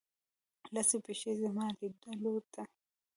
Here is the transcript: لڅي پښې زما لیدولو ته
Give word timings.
لڅي 0.73 0.97
پښې 1.05 1.31
زما 1.41 1.65
لیدولو 1.77 2.33
ته 2.53 2.61